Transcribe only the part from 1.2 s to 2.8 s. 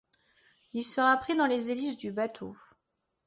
dans les hélices du bateau.